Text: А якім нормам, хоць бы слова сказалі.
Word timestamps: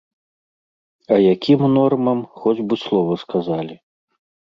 А 1.13 1.19
якім 1.33 1.61
нормам, 1.77 2.19
хоць 2.41 2.59
бы 2.67 2.83
слова 2.89 3.23
сказалі. 3.29 3.83